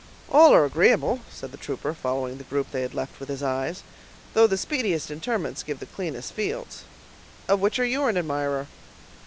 [0.31, 3.83] "All are agreeable," said the trooper, following the group they had left with his eyes;
[4.33, 6.85] "though the speediest interments give the cleanest fields.
[7.47, 8.65] Of which are you an admirer?"